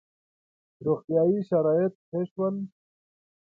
•روغتیايي 0.85 1.39
شرایط 1.49 1.93
ښه 2.09 2.19
شول. 2.31 2.55